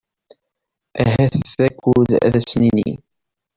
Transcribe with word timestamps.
Ahat 1.01 1.33
d 1.57 1.59
akud 1.67 2.09
ad 2.25 2.33
as-nini. 2.39 2.91